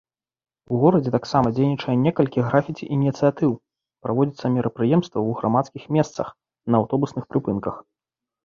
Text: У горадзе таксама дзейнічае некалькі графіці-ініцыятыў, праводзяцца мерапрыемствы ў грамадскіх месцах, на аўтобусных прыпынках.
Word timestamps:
У 0.75 0.77
горадзе 0.83 1.11
таксама 1.15 1.47
дзейнічае 1.57 1.93
некалькі 2.05 2.45
графіці-ініцыятыў, 2.47 3.51
праводзяцца 4.07 4.45
мерапрыемствы 4.57 5.13
ў 5.27 5.31
грамадскіх 5.43 5.83
месцах, 5.99 6.27
на 6.75 6.81
аўтобусных 6.85 7.23
прыпынках. 7.37 7.75